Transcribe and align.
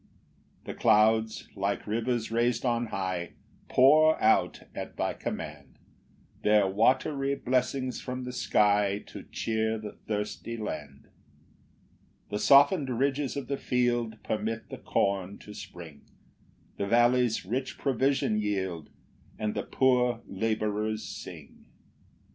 2 0.65 0.73
The 0.73 0.73
clouds, 0.79 1.47
like 1.55 1.85
rivers 1.85 2.31
rais'd 2.31 2.65
on 2.65 2.87
high, 2.87 3.33
Pour 3.69 4.19
out, 4.19 4.63
at 4.73 4.97
thy 4.97 5.13
command, 5.13 5.77
Their 6.41 6.65
watery 6.65 7.35
blessings 7.35 8.01
from 8.01 8.23
the 8.23 8.31
sky, 8.33 9.03
To 9.05 9.21
cheer 9.21 9.77
the 9.77 9.91
thirsty 10.07 10.57
land. 10.57 11.01
3 11.03 11.09
The 12.31 12.39
soften'd 12.39 12.89
ridges 12.89 13.37
of 13.37 13.47
the 13.47 13.57
field 13.57 14.17
Permit 14.23 14.69
the 14.71 14.79
corn 14.79 15.37
to 15.37 15.53
spring; 15.53 16.01
The 16.77 16.87
vallies 16.87 17.45
rich 17.45 17.77
provision 17.77 18.39
yield, 18.39 18.89
And 19.37 19.53
the 19.53 19.61
poor 19.61 20.23
labourers 20.27 21.03
sing. 21.03 21.65